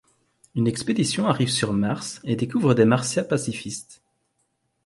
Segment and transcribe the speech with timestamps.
[0.55, 4.01] Une expédition arrive sur Mars et découvre des Martiens pacifistes.